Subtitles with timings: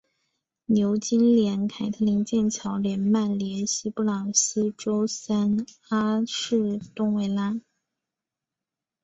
[0.65, 7.61] 牛津联凯特灵剑桥联曼联西布朗锡周三阿士东维拉